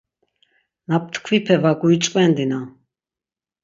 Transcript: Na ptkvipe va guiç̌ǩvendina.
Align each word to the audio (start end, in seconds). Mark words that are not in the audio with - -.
Na 0.87 0.97
ptkvipe 1.01 1.55
va 1.63 1.71
guiç̌ǩvendina. 1.81 2.61